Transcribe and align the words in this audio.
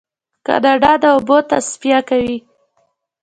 کاناډا 0.45 0.91
د 1.01 1.03
اوبو 1.15 1.37
تصفیه 1.51 1.99
کوي. 2.09 2.37